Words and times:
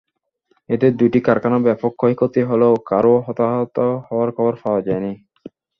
এতে 0.69 0.87
দুটি 0.99 1.19
কারখানায় 1.27 1.65
ব্যাপক 1.67 1.91
ক্ষয়ক্ষতি 1.99 2.41
হলেও 2.49 2.73
কারও 2.89 3.13
হতাহত 3.25 3.77
হওয়ার 4.07 4.29
খবর 4.35 4.53
পাওয়া 4.61 4.81
যায়নি। 4.87 5.13